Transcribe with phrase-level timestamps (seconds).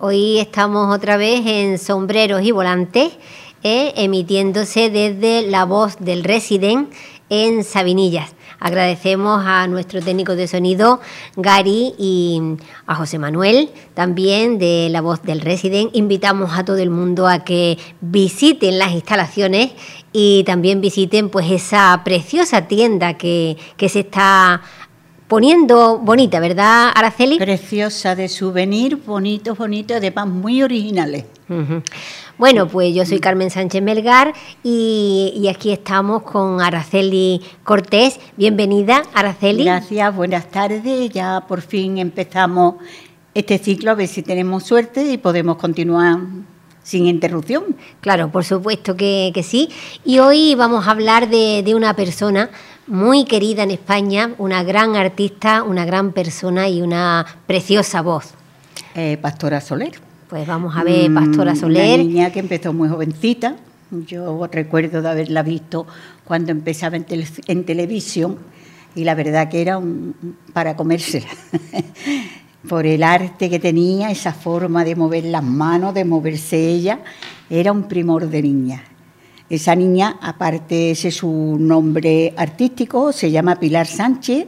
[0.00, 3.12] Hoy estamos otra vez en Sombreros y Volantes,
[3.62, 6.92] eh, emitiéndose desde la voz del Resident
[7.28, 8.34] en Sabinillas.
[8.58, 11.00] Agradecemos a nuestro técnico de sonido,
[11.36, 12.40] Gary, y
[12.86, 15.94] a José Manuel, también de La Voz del Resident.
[15.94, 19.70] Invitamos a todo el mundo a que visiten las instalaciones
[20.12, 24.62] y también visiten pues esa preciosa tienda que, que se está
[25.28, 27.38] poniendo bonita, ¿verdad, Araceli?
[27.38, 31.26] Preciosa de souvenir, bonito, bonito, además muy originales.
[32.38, 38.18] Bueno, pues yo soy Carmen Sánchez Melgar y, aquí estamos con Araceli Cortés.
[38.36, 39.64] Bienvenida, Araceli.
[39.64, 41.10] Gracias, buenas tardes.
[41.10, 42.76] Ya por fin empezamos
[43.34, 46.18] este ciclo, a ver si tenemos suerte y podemos continuar
[46.82, 47.76] sin interrupción.
[48.00, 49.68] Claro, por supuesto que, sí.
[50.04, 52.50] Y hoy vamos a hablar de, de una persona
[52.88, 58.34] muy querida en España, una gran artista, una gran persona y una preciosa voz.
[58.94, 59.92] Eh, Pastora Soler.
[60.28, 62.00] Pues vamos a ver, Pastora mm, Soler.
[62.00, 63.56] Una niña que empezó muy jovencita.
[63.90, 65.86] Yo recuerdo de haberla visto
[66.24, 67.06] cuando empezaba en,
[67.46, 68.38] en televisión
[68.94, 70.14] y la verdad que era un,
[70.52, 71.28] para comérsela.
[72.68, 77.00] Por el arte que tenía, esa forma de mover las manos, de moverse ella,
[77.48, 78.82] era un primor de niña.
[79.50, 84.46] Esa niña, aparte ese es su nombre artístico, se llama Pilar Sánchez,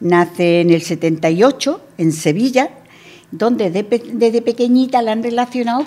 [0.00, 2.70] nace en el 78 en Sevilla,
[3.30, 5.84] donde desde, pequeñita la han relacionado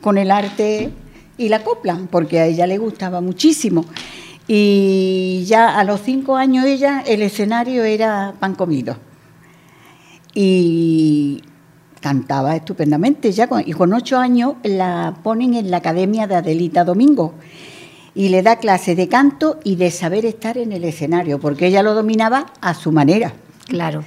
[0.00, 0.90] con, el arte
[1.38, 3.84] y la copla, porque a ella le gustaba muchísimo.
[4.48, 8.96] Y ya a los cinco años ella, el escenario era pan comido.
[10.34, 11.42] Y
[12.00, 17.34] cantaba estupendamente ya, y con ocho años la ponen en la Academia de Adelita Domingo
[18.14, 21.82] y le da clase de canto y de saber estar en el escenario, porque ella
[21.82, 23.32] lo dominaba a su manera.
[23.66, 24.04] Claro.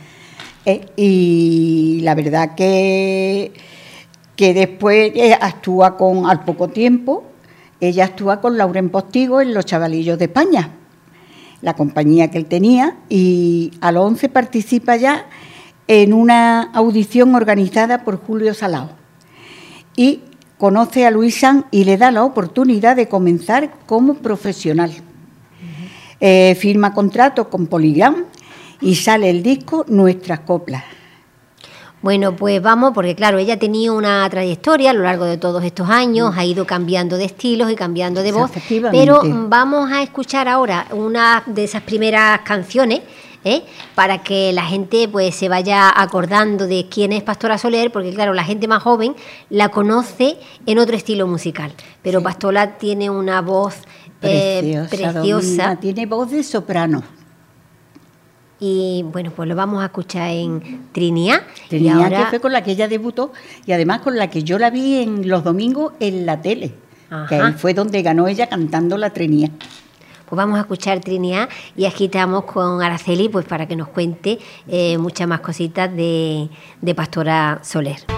[0.66, 3.52] Eh, y la verdad que,
[4.36, 7.26] que después eh, actúa con, al poco tiempo,
[7.80, 10.72] ella actúa con Lauren Postigo en Los Chavalillos de España,
[11.62, 15.26] la compañía que él tenía, y a los 11 participa ya
[15.88, 18.90] en una audición organizada por Julio Salao.
[19.96, 20.22] Y
[20.58, 24.92] conoce a Luisan y le da la oportunidad de comenzar como profesional.
[26.20, 28.26] Eh, firma contrato con Poligram
[28.82, 30.84] y sale el disco Nuestras Coplas.
[32.02, 35.90] Bueno, pues vamos, porque claro, ella tenía una trayectoria a lo largo de todos estos
[35.90, 38.52] años, ha ido cambiando de estilos y cambiando de voz,
[38.92, 43.02] pero vamos a escuchar ahora una de esas primeras canciones
[43.52, 43.64] ¿eh?
[43.96, 48.34] para que la gente pues se vaya acordando de quién es Pastora Soler, porque claro,
[48.34, 49.16] la gente más joven
[49.50, 53.76] la conoce en otro estilo musical, pero Pastora tiene una voz
[54.22, 55.76] eh, preciosa.
[55.78, 57.04] tiene voz de soprano.
[58.60, 61.44] Y bueno, pues lo vamos a escuchar en Trinidad.
[61.70, 63.32] Trinidad, que fue con la que ella debutó
[63.66, 66.74] y además con la que yo la vi en los domingos en la tele.
[67.30, 69.52] Que ahí fue donde ganó ella cantando la Trinidad.
[70.28, 74.40] Pues vamos a escuchar Trinidad y aquí estamos con Araceli pues para que nos cuente
[74.68, 76.50] eh, muchas más cositas de,
[76.82, 78.17] de Pastora Soler.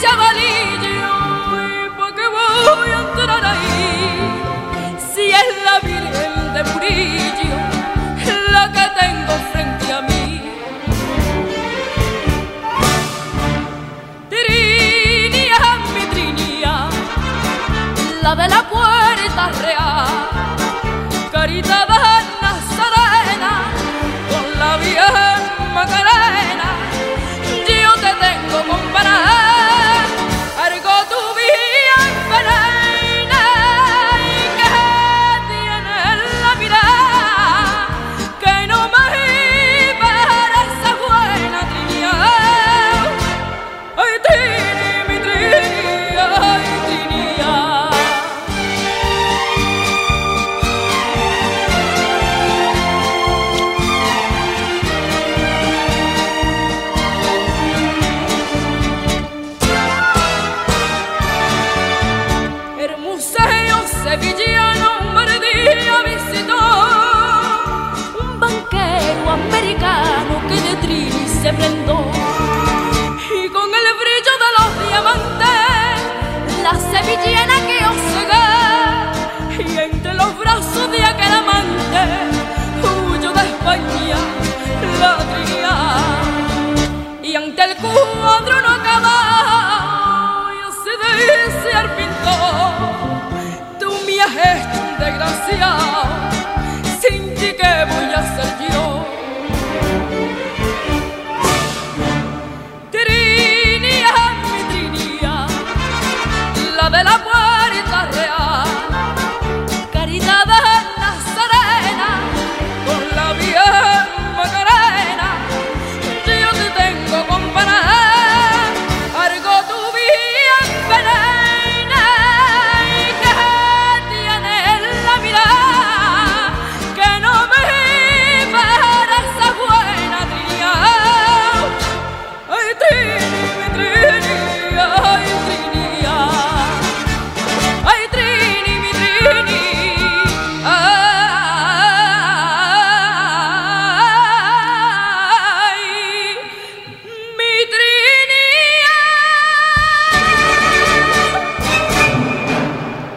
[0.00, 1.10] chavalillo,
[1.96, 4.98] ¿por qué voy a entrar ahí?
[5.12, 7.56] Si es la Virgen de Murillo,
[8.52, 10.42] la que tengo frente a mí.
[14.30, 15.62] Trinia,
[15.94, 16.74] mi trinia,
[18.22, 20.03] la de la puerta real.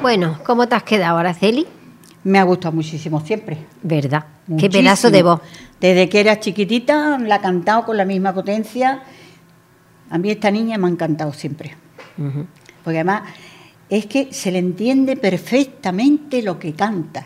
[0.08, 1.68] Bueno, ¿cómo te has quedado, Araceli?
[2.24, 3.58] Me ha gustado muchísimo siempre.
[3.84, 4.24] ¿Verdad?
[4.58, 5.42] Qué pedazo de voz.
[5.82, 9.04] Desde que era chiquitita la he cantado con la misma potencia.
[10.10, 11.76] A mí esta niña me ha encantado siempre.
[12.86, 13.24] Porque además
[13.90, 17.26] es que se le entiende perfectamente lo que canta.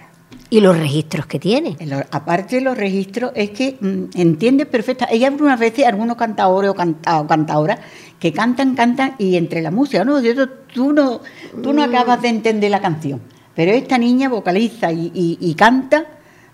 [0.51, 1.77] Y los registros que tiene.
[2.11, 5.07] Aparte de los registros, es que mm, entiende perfecta.
[5.09, 7.79] Ella algunas veces, algunos cantadores o, canta- o cantadoras,
[8.19, 10.19] que cantan, cantan, y entre la música, ¿no?
[10.21, 11.21] Yo- tú no,
[11.63, 13.21] tú no acabas de entender la canción.
[13.55, 16.05] Pero esta niña vocaliza y, y- y canta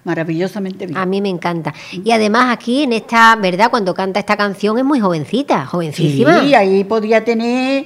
[0.03, 0.97] maravillosamente bien.
[0.97, 1.73] A mí me encanta.
[1.91, 3.69] Y además aquí en esta, ¿verdad?
[3.69, 6.41] Cuando canta esta canción es muy jovencita, jovencísima.
[6.41, 7.85] Sí, ahí podía tener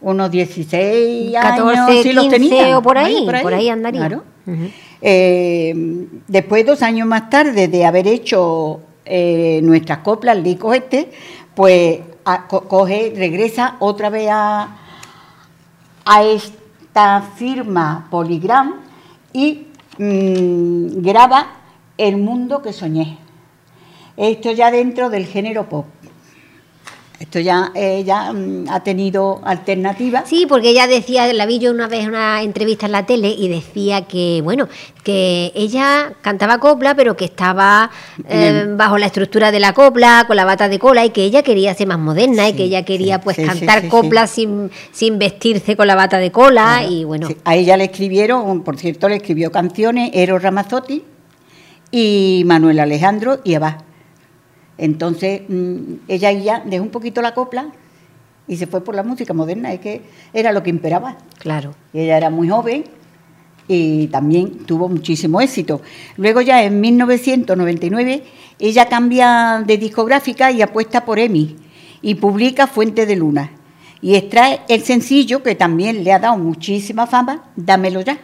[0.00, 2.78] unos 16 14, años, si los 15 tenía.
[2.78, 4.00] o por ahí, por ahí andaría.
[4.06, 4.24] claro.
[5.00, 5.74] Eh,
[6.26, 11.10] después, dos años más tarde de haber hecho eh, nuestras coplas, el disco este,
[11.54, 12.00] pues
[12.48, 14.78] coge, regresa otra vez a,
[16.04, 18.80] a esta firma Polygram
[19.32, 21.46] y mm, graba
[21.96, 23.18] El mundo que soñé.
[24.16, 25.86] Esto ya dentro del género pop.
[27.18, 27.72] Esto ya,
[28.04, 30.28] ya mm, ha tenido alternativas.
[30.28, 33.28] Sí, porque ella decía, la vi yo una vez en una entrevista en la tele
[33.28, 34.68] y decía que, bueno,
[35.02, 37.90] que ella cantaba copla, pero que estaba
[38.28, 41.42] eh, bajo la estructura de la copla, con la bata de cola, y que ella
[41.42, 45.18] quería ser más moderna y que ella quería sí, pues sí, cantar copla sin, sin
[45.18, 46.92] vestirse con la bata de cola Claro.
[46.92, 47.28] y bueno.
[47.44, 51.02] A ella le escribieron, por cierto, le escribió canciones Eros Ramazzotti
[51.90, 53.76] y Manuel Alejandro y Abad.
[54.78, 57.72] Entonces, mm, ella ya dejó un poquito la copla
[58.48, 60.02] y se fue por la música moderna, es que
[60.32, 61.16] era lo que imperaba.
[61.38, 61.74] Claro.
[61.92, 62.84] Ella era muy joven
[63.68, 65.80] y también tuvo muchísimo éxito.
[66.16, 68.22] Luego ya en 1999
[68.58, 71.56] ella cambia de discográfica y apuesta por EMI
[72.02, 73.50] y publica Fuente de Luna
[74.00, 78.18] y extrae el sencillo que también le ha dado muchísima fama, Dámelo ya.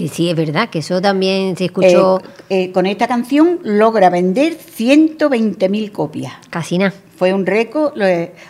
[0.00, 4.08] Que sí, es verdad, que eso también se escuchó Eh, eh, con esta canción logra
[4.08, 6.32] vender 120.000 copias.
[6.48, 6.94] casi nada.
[7.16, 7.92] Fue un récord,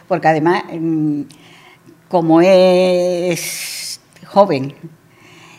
[0.06, 1.22] porque además, mm,
[2.08, 4.74] como es joven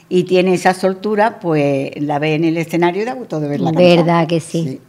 [0.07, 3.71] y tiene esa soltura, pues la ve en el escenario y da gusto de verla.
[3.73, 4.79] Verdad que sí.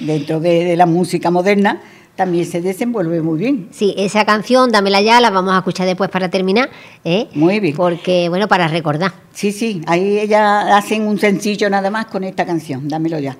[0.00, 1.80] Dentro de, de la música moderna
[2.16, 3.68] también se desenvuelve muy bien.
[3.72, 6.70] Sí, esa canción, dámela ya, la vamos a escuchar después para terminar,
[7.04, 7.28] ¿eh?
[7.34, 7.74] Muy bien.
[7.76, 9.12] Porque, bueno, para recordar.
[9.32, 13.36] Sí, sí, ahí ella hacen un sencillo nada más con esta canción, dámelo ya.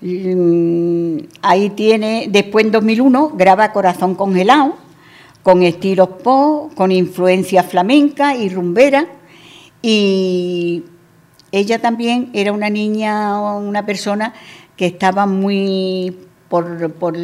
[0.00, 4.74] Mm, Ahí tiene, después en 2001 graba Corazón Congelado,
[5.42, 9.06] con estilos pop, con influencia flamenca y rumbera,
[9.82, 10.84] y
[11.50, 14.32] ella también era una niña, una persona
[14.76, 16.16] que estaba muy
[16.52, 17.14] por, por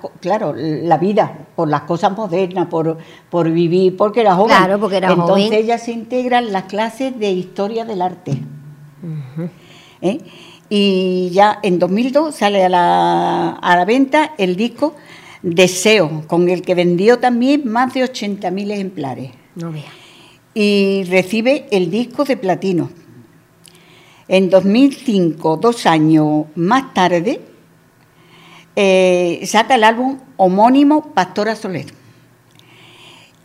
[0.00, 2.98] co- claro, la vida, por las cosas modernas, por,
[3.28, 4.56] por vivir, porque era joven.
[4.56, 5.58] Claro, porque era Entonces joven.
[5.64, 8.38] ella se integra en las clases de historia del arte.
[10.02, 10.18] ¿eh?
[10.68, 14.94] Y ya en 2002 sale a la, a la venta el disco
[15.42, 19.30] Deseo, con el que vendió también más de 80.000 ejemplares.
[19.56, 19.82] No vea.
[20.54, 22.88] Y recibe el disco de platino.
[24.28, 27.40] En 2005, dos años más tarde,
[28.76, 31.86] eh, saca el álbum homónimo Pastora Soler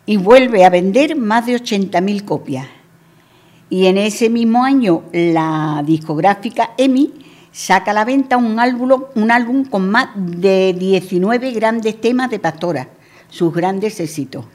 [0.05, 2.67] y vuelve a vender más de 80.000 copias.
[3.69, 7.13] Y en ese mismo año la discográfica EMI
[7.51, 12.39] saca a la venta un álbum, un álbum con más de 19 grandes temas de
[12.39, 12.89] Pastora,
[13.29, 14.45] sus grandes éxitos.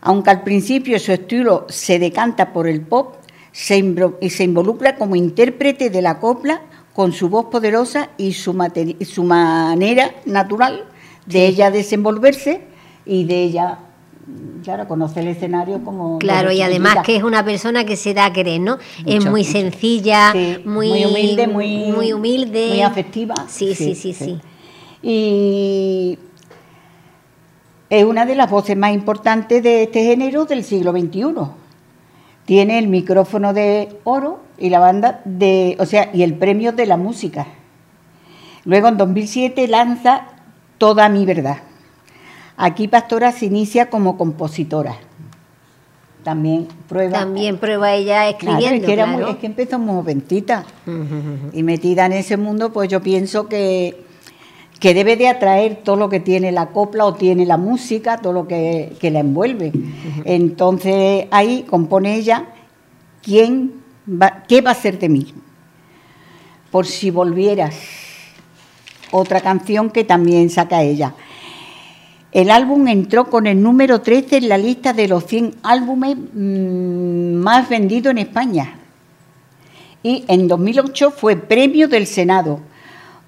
[0.00, 3.16] Aunque al principio su estilo se decanta por el pop,
[3.52, 6.60] se, involucra como intérprete de la copla
[6.96, 8.56] con su voz poderosa y su,
[9.06, 10.86] su manera natural
[11.26, 12.62] de ella desenvolverse
[13.04, 13.78] y de ella
[14.64, 16.18] claro, conoce el escenario como...
[16.18, 18.78] Claro, y además que es una persona que se da a querer, ¿no?
[19.04, 20.32] es muy sencilla,
[20.64, 22.68] muy, humilde, muy, muy humilde.
[22.70, 23.34] Muy afectiva.
[23.46, 24.40] Sí, sí, sí, sí,
[25.02, 26.18] Y
[27.90, 31.65] es una de las voces más importantes de este género del siglo XXI.
[32.46, 36.86] Tiene el micrófono de oro y la banda de, o sea, y el premio de
[36.86, 37.46] la música.
[38.64, 40.28] Luego en 2007 lanza
[40.78, 41.58] Toda mi verdad.
[42.56, 44.96] Aquí Pastora se inicia como compositora.
[46.22, 47.20] También prueba.
[47.20, 49.28] También prueba ella escribiendo.
[49.28, 50.64] es, que empezó muy jovencita.
[51.52, 54.05] Y metida en ese mundo, pues yo pienso que,
[54.78, 58.32] que debe de atraer todo lo que tiene la copla o tiene la música, todo
[58.32, 59.72] lo que, la envuelve.
[60.24, 62.46] Entonces ahí compone ella
[63.22, 63.72] quién
[64.48, 65.34] qué va a ser de mí.
[66.70, 67.74] Por si volvieras.
[69.12, 71.14] Otra canción que también saca ella.
[72.32, 77.34] El álbum entró con el número 13 en la lista de los 100 álbumes mm,
[77.34, 78.78] más vendidos en España.
[80.02, 82.60] Y en 2008 fue Premio del Senado,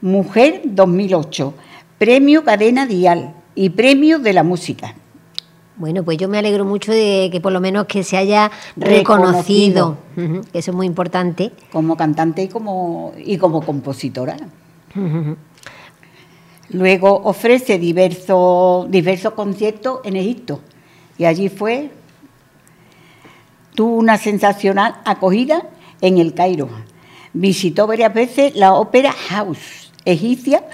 [0.01, 1.55] Mujer 2008,
[1.99, 4.95] Premio Cadena Dial y Premio de la Música.
[5.77, 9.99] Bueno, pues yo me alegro mucho de que por lo menos que se haya reconocido,
[10.53, 11.51] eso es muy importante.
[11.73, 14.37] Como cantante y como, y como compositora.
[16.71, 20.61] Luego ofrece diversos, diversos conciertos en Egipto
[21.17, 21.91] y allí fue,
[23.75, 25.65] tuvo una sensacional acogida
[26.01, 26.69] en el Cairo.
[27.33, 30.65] Visitó varias veces la Ópera House egipcia,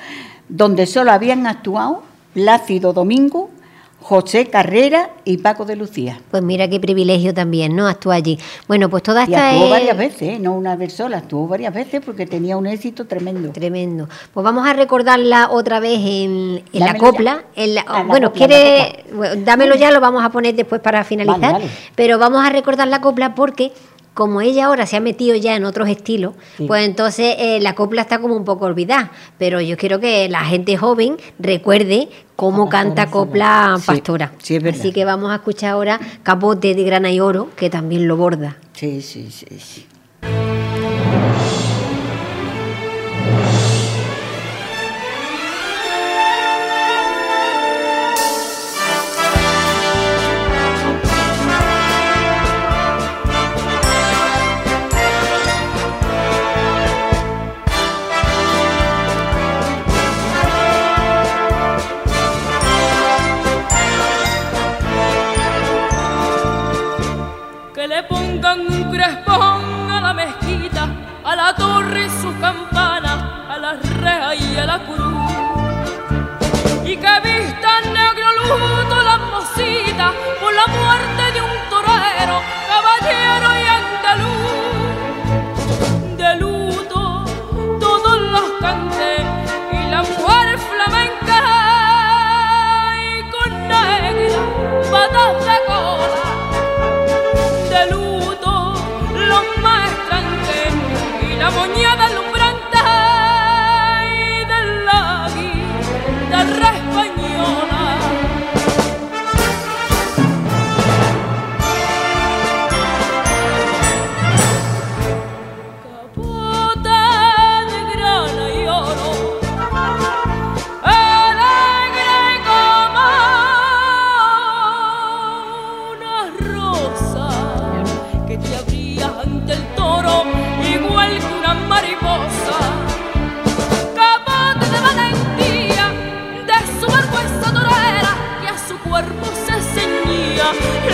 [0.48, 2.02] donde solo habían actuado
[2.34, 3.50] Plácido Domingo,
[4.04, 6.20] José Carrera y Paco de Lucía.
[6.30, 7.88] Pues mira qué privilegio también, ¿no?
[7.88, 8.38] Actúa allí.
[8.68, 9.54] Bueno, pues toda esta.
[9.54, 10.38] Y actuó varias veces, ¿eh?
[10.38, 13.50] no una vez sola, actuó varias veces porque tenía un éxito tremendo.
[13.50, 14.06] Tremendo.
[14.34, 17.44] Pues vamos a recordarla otra vez en, la copla.
[17.86, 19.06] Ah, bueno, quiere.
[19.38, 21.62] dámelo ya, lo vamos a poner después para finalizar.
[21.94, 23.72] Pero vamos a recordar la copla porque
[24.14, 26.34] como ella ahora se ha metido ya en otros estilos,
[26.66, 29.10] pues entonces eh, la copla está como un poco olvidada.
[29.38, 34.32] Pero yo quiero que la gente joven recuerde cómo canta copla pastora.
[34.70, 38.56] Así que vamos a escuchar ahora Capote de Grana y Oro, que también lo borda.
[38.72, 39.46] Sí, sí, sí.
[39.58, 39.86] sí.
[71.24, 72.73] De luto, los más y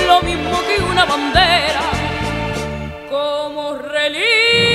[0.07, 1.81] lo mismo que una bandera,
[3.11, 4.70] como reliquia.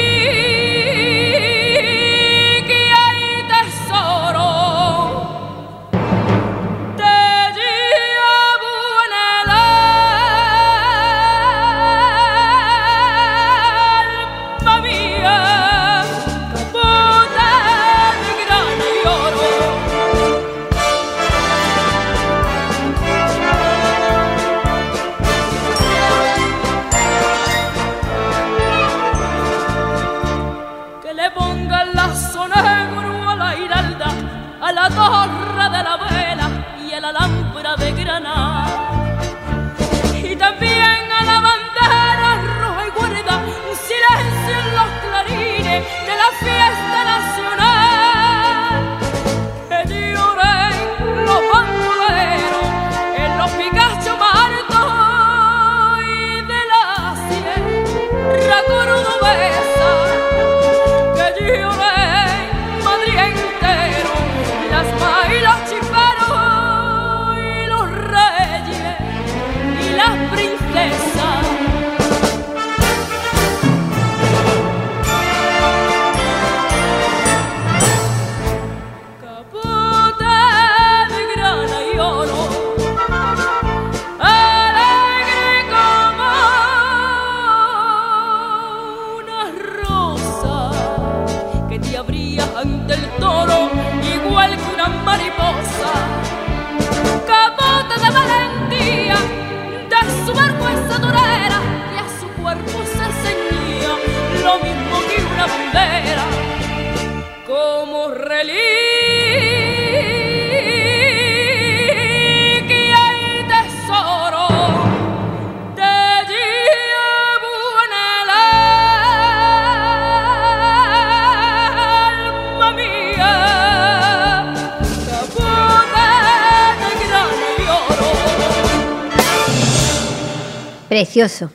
[131.00, 131.52] Precioso.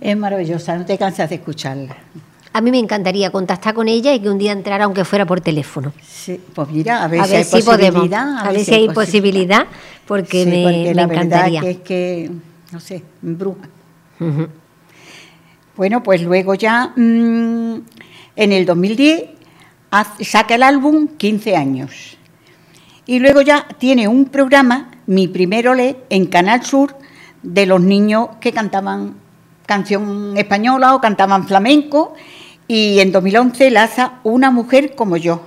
[0.00, 1.94] Es maravillosa, no te cansas de escucharla.
[2.54, 5.42] A mí me encantaría contactar con ella y que un día entrara, aunque fuera por
[5.42, 5.92] teléfono.
[6.02, 7.90] Sí, pues mira, a ver, A si hay si podemos.
[8.00, 8.38] posibilidad.
[8.38, 9.66] A ver si hay posi- posibilidad,
[10.06, 11.60] porque Sí, me, porque me la encantaría.
[11.60, 12.30] verdad que es que,
[12.72, 13.68] no sé, bruja.
[15.76, 17.74] Bueno, pues luego ya mm,
[18.36, 19.22] en el 2010
[19.90, 22.16] haz- saca el álbum 15 años.
[23.04, 26.96] Y luego ya tiene un programa, Mi Primer Olé, en Canal Sur,
[27.42, 29.14] de los niños que cantaban
[29.66, 32.14] canción española o cantaban flamenco.
[32.66, 35.42] Y en 2011 lanza Una mujer como yo.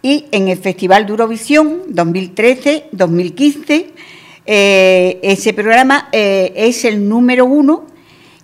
[0.00, 3.92] Y en el Festival de Eurovisión 2013, 2015,
[4.46, 7.84] eh, ese programa eh, es el número uno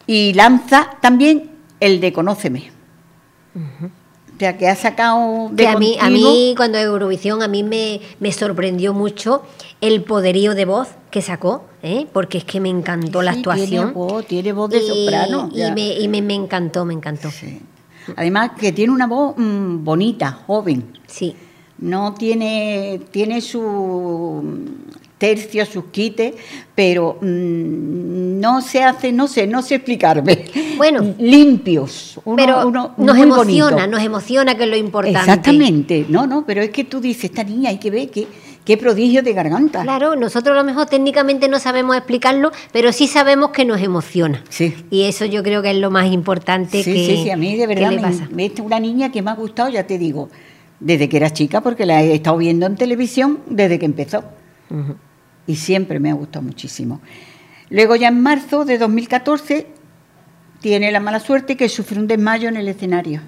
[0.07, 2.71] y lanza también el de Conóceme.
[4.45, 7.63] Sea, que ha sacado de Que a mí, a continuo- mí cuando Eurovisión, a mí
[7.63, 9.43] me, me sorprendió mucho
[9.81, 12.07] el poderío de voz que sacó, ¿eh?
[12.13, 13.69] porque es que me encantó la actuación.
[13.69, 15.49] Tiene voz, tiene voz de Y- soprano.
[15.53, 17.31] Y, me, y me, me encantó, me encantó.
[17.31, 17.61] Sí.
[18.17, 20.93] Además que tiene una voz mm, bonita, joven.
[21.07, 21.35] Sí.
[21.79, 24.43] No tiene, tiene su
[25.27, 26.35] tercio, sus quites,
[26.75, 30.45] pero mm, no se hace, no sé, no sé explicarme.
[30.77, 31.15] Bueno.
[31.19, 32.19] limpios.
[32.25, 33.87] uno- Pero uno nos muy emociona, bonito.
[33.97, 35.19] nos emociona que es lo importante.
[35.21, 38.27] Exactamente, no, no, pero es que tú dices, esta niña hay que ver qué,
[38.65, 39.83] qué prodigio de garganta.
[39.83, 44.43] Claro, nosotros a lo mejor técnicamente no sabemos explicarlo, pero sí sabemos que nos emociona.
[44.49, 44.75] Sí.
[44.91, 47.53] Y eso yo creo que es lo más importante Sí, que, sí, sí, a mí
[47.57, 48.29] de que verdad me, pasa.
[48.33, 50.29] me- es una niña que me ha gustado, ya te digo,
[50.81, 54.25] desde que era chica, porque la he estado viendo en televisión desde que empezó.
[55.47, 57.01] Y siempre me ha gustado muchísimo.
[57.71, 59.67] Luego ya en marzo de 2014
[60.61, 63.21] tiene la mala suerte que sufre un desmayo en el escenario.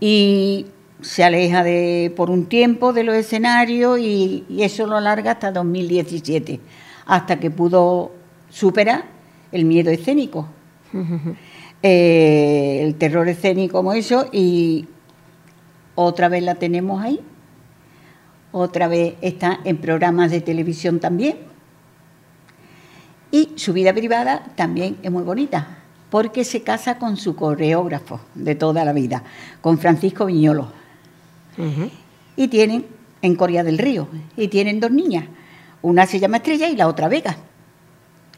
[0.00, 0.66] Y
[1.00, 5.52] se aleja de, por un tiempo de los escenarios y, y eso lo alarga hasta
[5.52, 6.60] 2017,
[7.06, 8.12] hasta que pudo
[8.50, 9.04] superar
[9.52, 10.48] el miedo escénico.
[11.82, 14.86] Eh, el terror escénico como eso y
[15.94, 17.20] otra vez la tenemos ahí
[18.52, 21.36] otra vez está en programas de televisión también.
[23.30, 25.78] Y su vida privada también es muy bonita,
[26.10, 29.22] porque se casa con su coreógrafo de toda la vida,
[29.60, 30.68] con Francisco Viñolo.
[32.36, 32.86] Y tienen
[33.20, 35.24] en Corea del Río, y tienen dos niñas.
[35.82, 37.36] Una se llama Estrella y la otra Vega.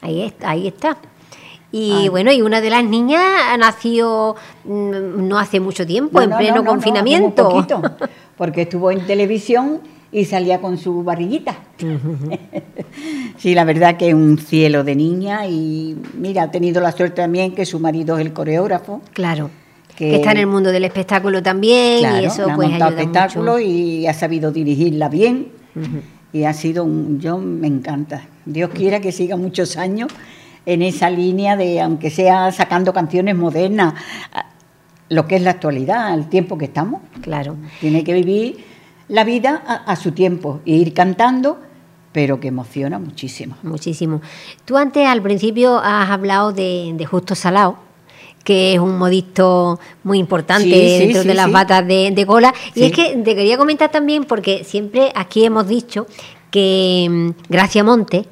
[0.00, 0.96] Ahí está, ahí está.
[1.72, 3.22] Y bueno, y una de las niñas
[3.58, 7.46] nació mm, no hace mucho tiempo, No, en no, pleno no, no, no, confinamiento.
[7.46, 9.80] hace muy poquito, porque estuvo en televisión
[10.12, 11.56] y salía con su barriguita.
[13.36, 17.16] sí, la verdad que es un cielo de niña y mira, ha tenido la suerte
[17.22, 19.00] también que su marido es el coreógrafo.
[19.12, 19.50] Claro.
[19.96, 22.88] Que- Que, está en el mundo del espectáculo también Claro, y eso ha pues ayuda
[22.88, 23.64] espectáculo mucho.
[23.64, 25.48] y ha sabido dirigirla bien.
[26.32, 27.20] Y ha sido un.
[27.20, 28.22] Yo me encanta.
[28.46, 30.08] Dios quiera que siga muchos años
[30.66, 33.94] en esa línea de, aunque sea sacando canciones modernas,
[35.08, 37.02] lo que es la actualidad, el tiempo que estamos.
[37.20, 37.56] Claro.
[37.80, 38.64] Tiene que vivir
[39.10, 41.58] la vida a, a su tiempo e ir cantando,
[42.12, 43.56] pero que emociona muchísimo.
[43.62, 44.20] Muchísimo.
[44.64, 47.76] Tú antes, al principio, has hablado de, de Justo Salao,
[48.44, 52.54] que es un modisto muy importante dentro de las batas de, de cola.
[52.74, 56.06] Y es que te quería comentar también, porque siempre aquí hemos dicho
[56.50, 58.24] que mm, Gracia Monte,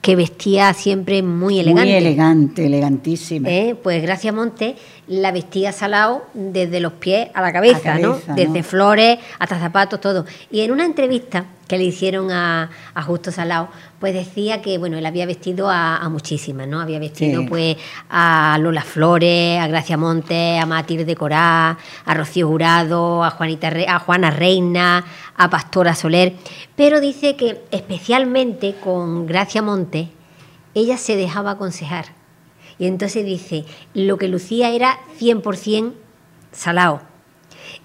[0.00, 1.90] que vestía siempre muy elegante.
[1.90, 3.48] Muy elegante, elegantísima.
[3.48, 3.74] ¿Eh?
[3.82, 8.18] Pues Gracia Monte la vestía salado desde los pies a la cabeza, ¿no?
[8.34, 10.24] Desde flores hasta zapatos, todo.
[10.50, 12.70] Y en una entrevista que le hicieron a,
[13.06, 16.80] Justo Salao, pues decía que, bueno, él había vestido a, muchísimas, ¿no?
[16.80, 17.76] Había vestido, pues,
[18.08, 23.98] a Lola Flores, a Gracia Monte, a Matilde Corá, a Rocío Jurado, a, Juanita, a
[23.98, 25.04] Juana Reina,
[25.36, 26.34] a Pastora Soler,
[26.76, 30.08] pero dice que especialmente con Gracia Monte,
[30.74, 32.06] ella se dejaba aconsejar
[32.78, 35.92] y entonces dice, lo que lucía era 100%
[36.52, 37.13] salado.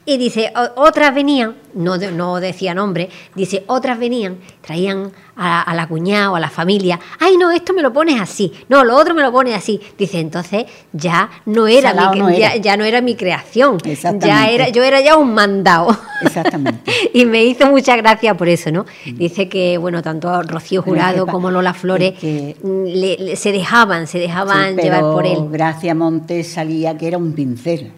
[0.05, 6.31] Y dice, otras venían, no, no decía nombre, dice, otras venían, traían a, la cuñada
[6.31, 9.21] o a la familia, ay no, esto me lo pones así, no, lo otro me
[9.21, 9.79] lo pones así.
[9.97, 13.77] Dice, entonces ya no era, mi, Ya, no era mi creación,
[14.19, 15.95] ya era, yo era ya un mandado.
[16.21, 16.91] Exactamente.
[17.13, 18.85] y me hizo mucha gracia por eso, ¿no?
[19.05, 19.17] Mm.
[19.17, 25.01] Dice que, bueno, tanto Rocío Jurado como Lola Flores mm, se dejaban, se dejaban llevar
[25.01, 25.37] por él.
[25.49, 27.91] Gracia Montes salía que era un pincel.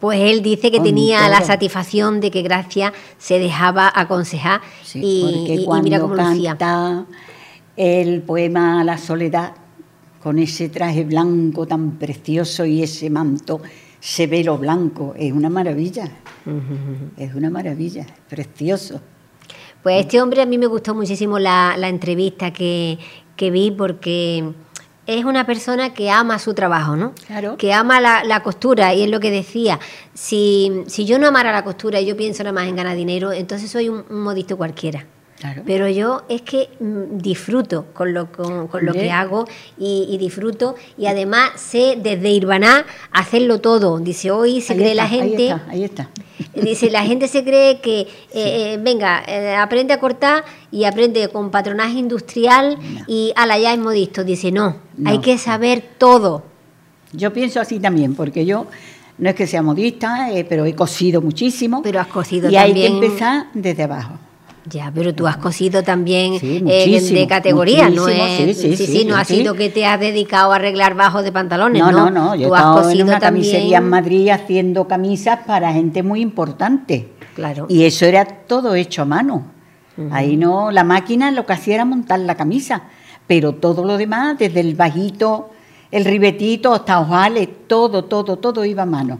[0.00, 4.62] Pues él dice que tenía la satisfacción de que Gracia se dejaba aconsejar
[4.94, 7.04] y, mira cómo canta
[7.76, 9.52] el poema La soledad
[10.22, 13.60] con ese traje blanco tan precioso y ese manto
[14.00, 16.10] severo blanco, es una maravilla,
[17.16, 19.00] es una maravilla, precioso.
[19.82, 22.98] Pues este hombre a mí me gustó muchísimo la, entrevista que,
[23.36, 24.52] que vi porque
[25.06, 27.14] es una persona que ama su trabajo, ¿no?
[27.26, 27.56] Claro.
[27.56, 29.80] Que ama la, costura, y es lo que decía.
[30.14, 33.32] Si, si, yo no amara la costura y yo pienso nada más en ganar dinero,
[33.32, 35.06] entonces soy un, modisto cualquiera.
[35.40, 35.62] Claro.
[35.64, 39.46] Pero yo es que mm, disfruto con lo, con, lo que hago
[39.78, 43.98] y, disfruto y además sé desde Irbaná hacerlo todo.
[44.00, 45.50] Dice, hoy se cree la gente...
[45.50, 46.10] Ahí está, ahí está.
[46.54, 51.28] Dice, la gente se cree que, eh, eh, venga, eh, aprende a cortar y aprende
[51.28, 54.24] con patronaje industrial y ala, ya es modisto.
[54.24, 54.76] Dice, no,
[55.06, 56.44] hay que saber todo.
[57.12, 58.66] Yo pienso así también, porque yo
[59.16, 61.80] no es que sea modista, pero he cosido muchísimo.
[61.82, 62.76] Pero has cosido y también.
[62.76, 64.18] Y hay que empezar desde abajo.
[64.70, 68.56] Ya, pero tú has cosido también de categoría, ¿no es?
[68.56, 71.82] Sí, sí, sí, no ha sido que te has dedicado a arreglar bajos de pantalones,
[71.82, 71.90] ¿no?
[71.90, 76.02] No, no, no, yo he estado en una camisería en Madrid haciendo camisas para gente
[76.02, 77.08] muy importante.
[77.34, 77.66] Claro.
[77.68, 79.44] Y eso era todo hecho a mano.
[80.10, 82.84] Ahí no, la máquina lo que hacía era montar la camisa,
[83.26, 85.50] pero todo lo demás, desde el bajito,
[85.90, 89.18] el ribetito hasta ojales, todo, todo, todo iba a mano.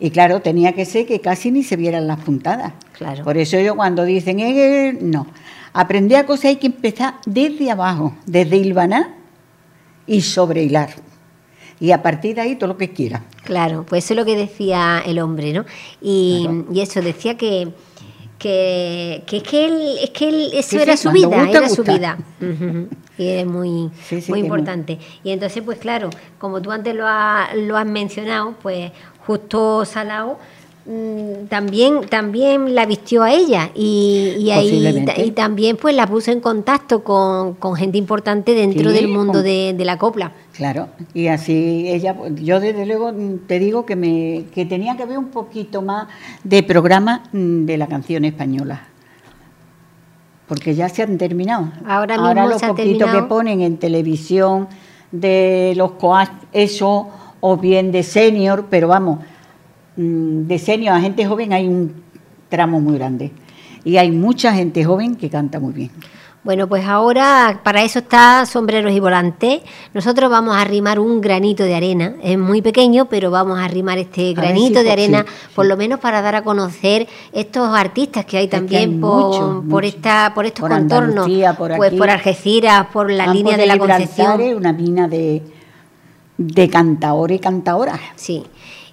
[0.00, 2.72] Y claro, tenía que ser que casi ni se vieran las puntadas.
[2.92, 3.24] Claro.
[3.24, 5.26] Por eso yo cuando dicen, eh, no,
[5.72, 9.08] aprender a coser hay que empezar desde abajo, desde hilvanar
[10.06, 10.90] y sobre hilar.
[11.80, 13.24] Y a partir de ahí todo lo que quiera.
[13.44, 15.64] Claro, pues eso es lo que decía el hombre, ¿no?
[16.00, 17.68] Y, y eso, decía que,
[18.38, 22.18] que, que, es que él, es que él, eso era su vida, era su vida.
[23.16, 23.90] Y es muy,
[24.28, 24.98] muy importante.
[25.24, 27.04] Y entonces, pues claro, como tú antes lo,
[27.56, 28.92] lo has mencionado, pues
[29.28, 30.38] justo Salao
[30.86, 36.40] mm, también también la vistió a ella y, ahí, y también pues la puso en
[36.40, 40.32] contacto con, gente importante dentro del mundo de, la copla.
[40.54, 43.12] Claro, y así ella, yo desde luego
[43.46, 46.08] te digo que me que tenía que ver un poquito más
[46.42, 48.88] de programa mm, de la canción española.
[50.48, 51.70] Porque ya se han terminado.
[51.86, 54.68] Ahora mismo Ahora los poquitos que ponen en televisión
[55.12, 55.92] de los
[56.54, 57.08] eso
[57.40, 59.20] o bien de senior, pero vamos,
[59.96, 62.02] mm, de senior a gente joven hay un
[62.48, 63.32] tramo muy grande.
[63.84, 65.90] Y hay mucha gente joven que canta muy bien.
[66.44, 69.60] Bueno, pues ahora para eso está Sombreros y Volantes.
[69.92, 72.14] Nosotros vamos a arrimar un granito de arena.
[72.22, 76.22] Es muy pequeño, pero vamos a arrimar este granito de arena, por lo menos para
[76.22, 81.28] dar a conocer estos artistas que hay también por, esta, por estos contornos.
[81.76, 84.40] pues por Algeciras, por la línea de, la Concepción.
[84.56, 85.42] Una mina de,
[86.38, 88.00] de cantadores y cantadoras.
[88.16, 88.44] Sí.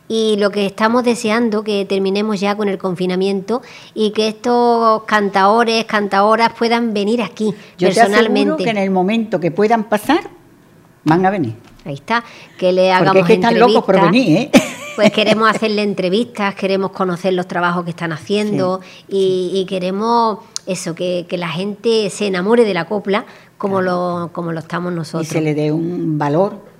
[0.08, 3.62] Y lo que estamos deseando que terminemos ya con el confinamiento
[3.95, 8.58] y que estos cantaores, cantadoras puedan venir aquí Yo personalmente.
[8.58, 10.29] Te que en el momento que puedan pasar,
[11.05, 11.55] van a venir.
[11.86, 12.23] Ahí está,
[12.58, 14.51] que le hagamos Porque es que están locos por venir, ¿eh?
[14.95, 21.27] Pues queremos hacerle entrevistas, queremos conocer los trabajos que están haciendo y, queremos eso, que,
[21.31, 23.25] la gente se enamore de la copla
[23.58, 25.27] como, lo, como lo estamos nosotros.
[25.29, 26.74] Y se le dé un valor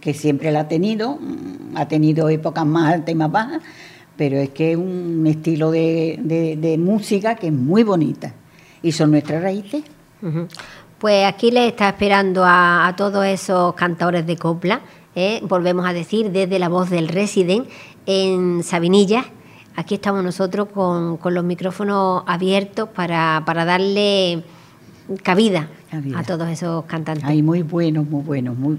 [0.00, 3.62] que siempre la ha tenido, mm, ha tenido épocas más altas y más bajas,
[4.16, 8.34] pero es que es un estilo de, música que es muy bonita
[8.82, 9.82] y son nuestras raíces.
[10.98, 14.80] Pues aquí les está esperando a, todos esos cantadores de copla
[15.14, 15.40] ¿eh?
[15.42, 17.68] volvemos a decir, desde la voz del Resident
[18.06, 19.26] en Sabinillas.
[19.76, 24.44] Aquí estamos nosotros con, con los micrófonos abiertos para, para darle
[25.22, 26.18] cabida, Cabida.
[26.18, 27.24] a todos esos cantantes.
[27.24, 28.78] Hay muy buenos, muy buenos, muy,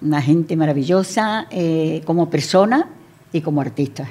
[0.00, 2.88] una gente maravillosa eh, como persona
[3.32, 4.08] y como artistas.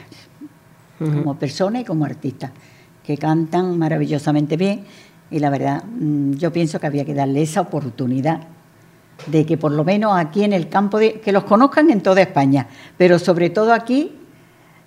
[1.00, 1.12] Ujú.
[1.12, 2.52] Como persona y como artistas,
[3.04, 4.86] que cantan maravillosamente bien.
[5.32, 8.48] Y la verdad, mm, yo pienso que había que darle esa oportunidad
[9.28, 12.22] de que por lo menos aquí en el campo, de, que los conozcan en toda
[12.22, 12.68] España,
[12.98, 14.12] pero sobre todo aquí,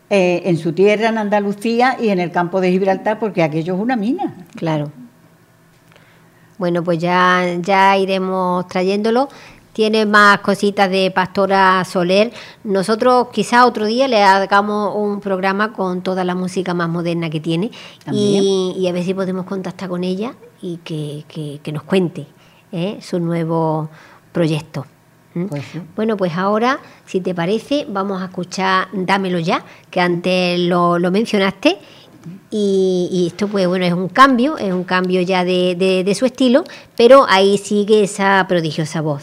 [0.09, 3.81] eh, en su tierra, en Andalucía y en el campo de Gibraltar, porque aquello es
[3.81, 4.35] una mina.
[4.55, 4.93] Claro.
[6.59, 9.29] Bueno, pues ya, ya iremos trayéndolo.
[9.77, 12.33] Tiene más cositas de Pastora Soler.
[12.65, 17.41] Nosotros quizá otro día le hagamos un programa con toda la música más moderna que
[17.41, 17.71] tiene
[18.11, 22.27] y, y a ver si podemos contactar con ella y que, que- que nos cuente
[22.73, 22.97] ¿eh?
[23.03, 23.91] su nuevo
[24.33, 24.87] proyecto.
[25.51, 25.83] Pues sí.
[25.95, 31.11] Bueno, pues ahora, si te parece, vamos a escuchar Dámelo ya, que antes lo, lo
[31.11, 31.77] mencionaste.
[32.51, 36.15] Y, y esto, pues bueno, es un cambio, es un cambio ya de, de- de
[36.15, 36.65] su estilo,
[36.97, 39.23] pero ahí sigue esa prodigiosa voz.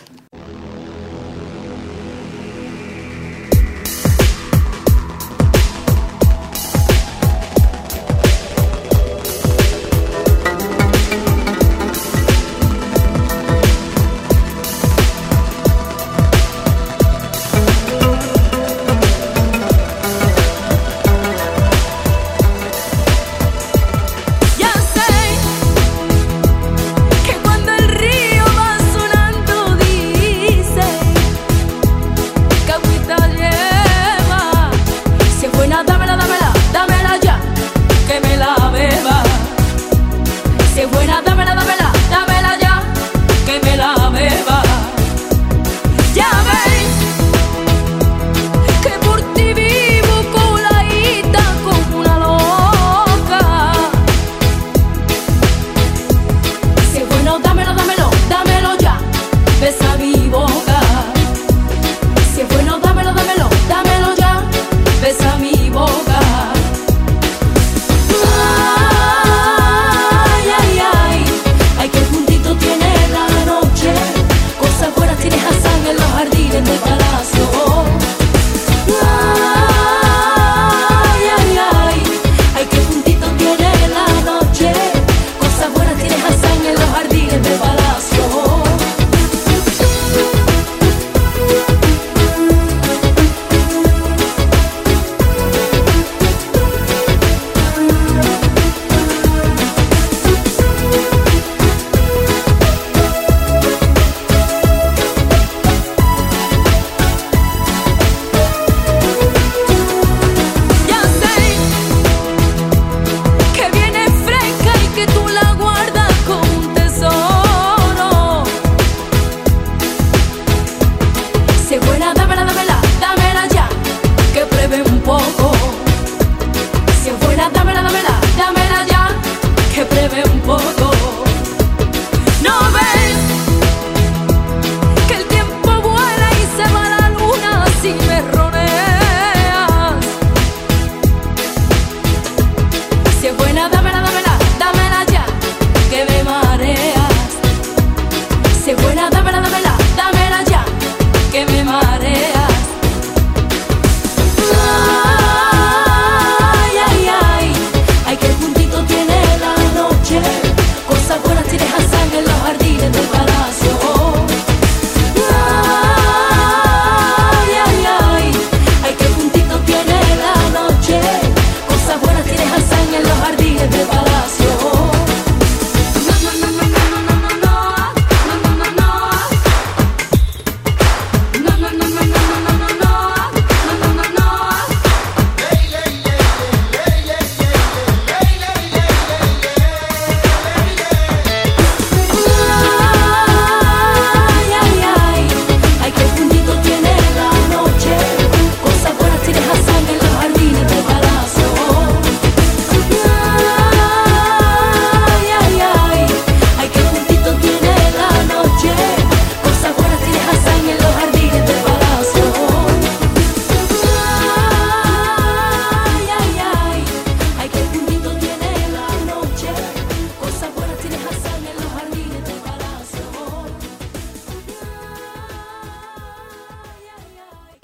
[115.34, 115.73] el agua.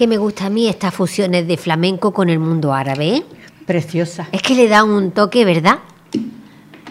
[0.00, 3.16] Que me gusta a mí estas fusiones de flamenco con el mundo árabe.
[3.16, 3.24] ¿eh?
[3.66, 5.80] Preciosa, Es que le da un toque, ¿verdad?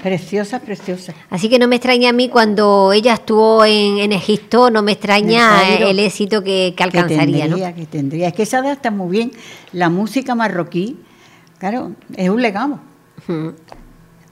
[0.03, 1.15] preciosa, preciosa.
[1.31, 4.91] Así que no me extraña a mí cuando ella estuvo en, en Egipto, no me
[4.91, 7.55] extraña el éxito que, que que alcanzaría, ¿no?
[7.55, 8.27] tendría, que tendría.
[8.27, 9.31] Es que se adapta muy bien.
[9.73, 10.99] La música marroquí,
[11.57, 12.79] claro, es un legado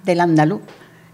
[0.03, 0.61] del andaluz.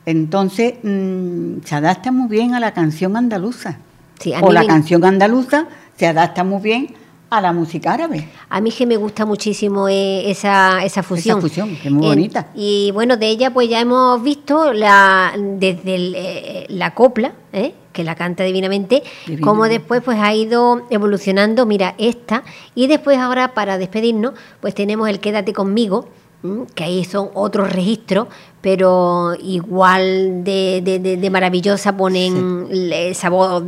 [0.05, 3.77] Entonces, mm, se adapta muy bien a la canción andaluza.
[4.19, 7.02] Sí, a o la canción andaluza se adapta muy bien
[7.37, 8.29] a la música árabe.
[8.49, 11.41] A mí que me gusta muchísimo eh, esa, esa fusión.
[11.41, 12.47] fusión, que es muy bonita.
[12.55, 17.73] Y bueno, de ella pues ya hemos visto la, desde el, eh, la copla, ¿eh?
[17.91, 19.41] que la canta divinamente, Divinamente.
[19.43, 22.43] como después pues ha ido evolucionando, mira, esta,
[22.73, 26.09] y después ahora para despedirnos pues tenemos el Quédate conmigo,
[26.43, 26.65] ¿m?
[26.73, 28.27] que ahí son otros registros,
[28.61, 33.63] pero igual de, de- de- de maravillosa ponen esa voz.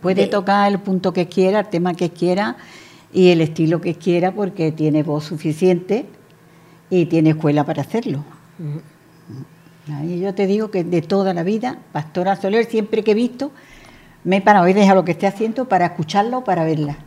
[0.00, 2.56] Puede de- tocar el punto que quiera, el tema que quiera
[3.12, 6.06] y el estilo que quiera porque tiene voz suficiente
[6.90, 8.24] y tiene escuela para hacerlo.
[10.04, 13.50] Y yo te digo que de toda la vida, Pastora Soler, siempre que he visto,
[14.24, 16.98] me he parado y deja lo que esté haciendo para escucharla o para verla.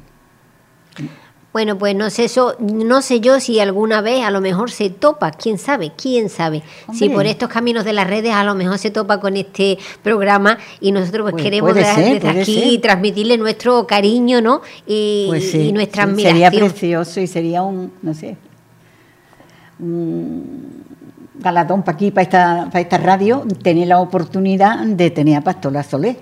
[1.54, 4.90] Bueno, pues no sé eso, no sé yo si alguna vez a lo mejor se
[4.90, 6.64] topa, quién sabe, quién sabe.
[6.94, 10.58] Si por estos caminos de las redes a lo mejor se topa con este programa
[10.80, 12.82] y nosotros pues, Pues queremos ser, desde aquí ser.
[12.82, 14.62] transmitirle nuestro cariño, ¿no?
[14.88, 16.52] Y, Pues sí, y nuestra sí, admiración.
[16.52, 18.38] Sería precioso y sería un, no sé,
[19.80, 20.84] un
[21.36, 25.84] galardón para aquí, para esta, para esta radio, tener la oportunidad de tener a Pastora
[25.84, 26.16] Soler.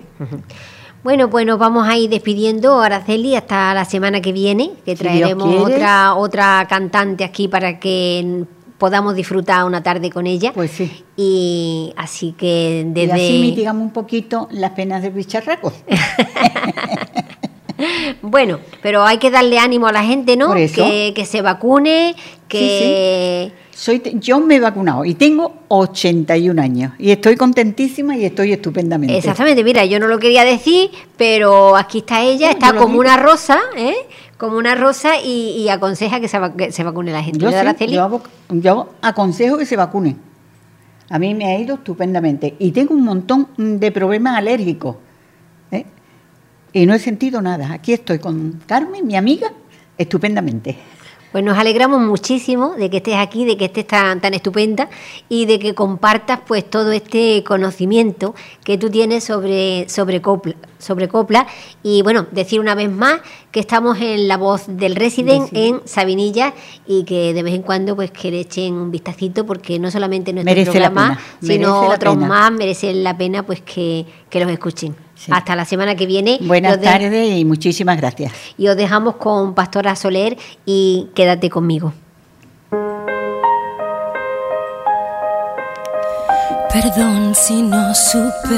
[1.03, 5.55] Bueno, pues nos vamos a ir despidiendo, Araceli, hasta la semana que viene, que traeremos
[5.63, 8.43] otra, otra cantante aquí para que
[8.77, 10.51] podamos disfrutar una tarde con ella.
[10.53, 11.05] Pues sí.
[11.15, 13.17] Y así que desde...
[13.17, 15.71] Y así mitigamos un poquito las penas del bicharraco.
[18.21, 20.47] Bueno, pero hay que darle ánimo a la gente, ¿no?
[20.47, 20.83] Por eso.
[20.83, 22.13] Que, que se vacune,
[22.49, 23.53] que...
[23.79, 29.17] Soy, yo me he vacunado y tengo 81 años y estoy contentísima y estoy estupendamente.
[29.17, 32.99] Exactamente, mira, yo no lo quería decir, pero aquí está ella, está como digo.
[32.99, 33.95] una rosa, ¿eh?
[34.37, 37.39] Como una rosa y, y aconseja que se, va- que se vacune la gente.
[38.49, 40.17] Yo, aconsejo que se vacunen.
[41.09, 44.97] A mí me ha ido estupendamente y tengo un montón de problemas alérgicos.
[45.71, 45.85] ¿eh?
[46.73, 47.71] Y no he sentido nada.
[47.71, 49.53] Aquí estoy con Carmen, mi amiga,
[49.97, 50.77] estupendamente.
[51.31, 54.89] Pues nos alegramos muchísimo de que estés aquí, de que estés tan, tan estupenda
[55.29, 61.07] y de que compartas pues todo este conocimiento que tú tienes sobre, sobre, copla, sobre
[61.07, 61.45] copla.
[61.83, 66.53] Y bueno, decir una vez más que estamos en la voz del Resident en Sabinilla
[66.87, 70.33] y que de vez en cuando pues que le echen un vistacito porque no solamente
[70.33, 74.49] nuestro Merece la programa, pena, sino otros más merecen la pena pues que, que los
[74.49, 74.95] escuchen.
[75.19, 75.33] Sí.
[75.33, 76.37] Hasta la semana que viene.
[76.41, 78.31] Buenas tardes y muchísimas gracias.
[78.57, 81.91] y os dejamos con Pastora Soler y quédate conmigo.
[86.71, 88.55] Perdón si no supe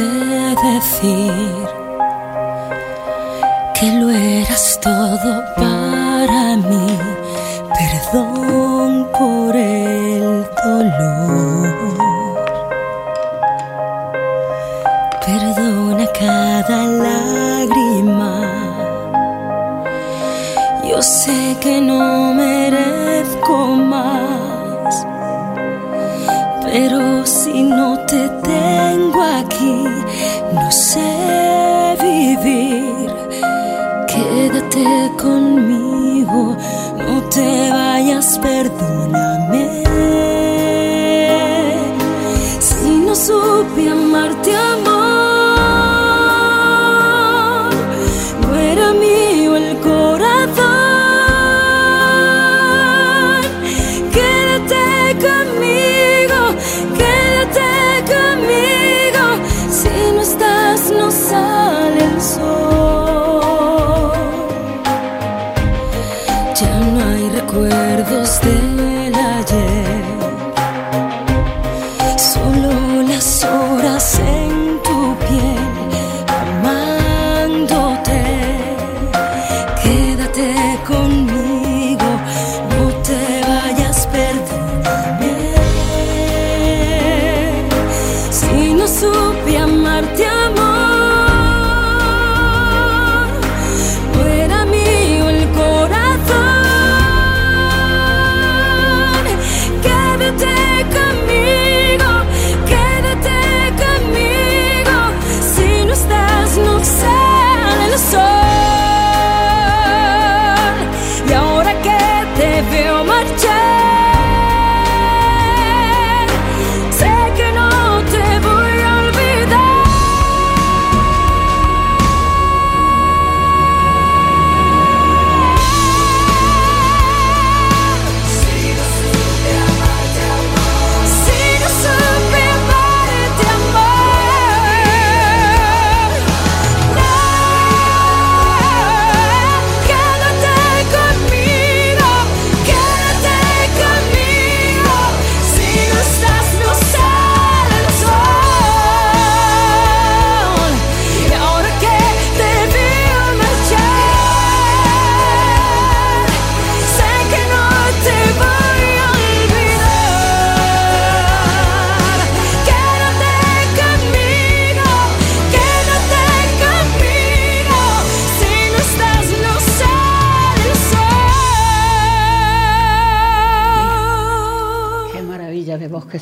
[0.71, 1.31] decir
[3.79, 6.97] que lo eras todo para mí.
[7.79, 11.40] Perdón por el dolor.
[16.67, 18.33] Cada lágrima.
[20.87, 23.55] Yo sé que no merezco
[23.93, 25.07] más.
[26.63, 29.83] Pero si no te tengo aquí,
[30.53, 33.09] no sé vivir.
[34.07, 36.55] Quédate conmigo,
[36.97, 39.83] no te vayas, perdóname.
[42.59, 44.90] Si no supe amarte, amor,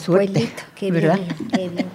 [0.10, 0.49] suerte.
[0.76, 1.16] Qué ¿verdad?
[1.20, 1.88] bien, qué bien.